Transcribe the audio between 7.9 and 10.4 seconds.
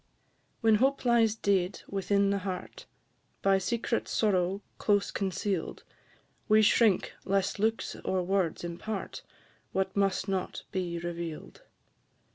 or words impart What must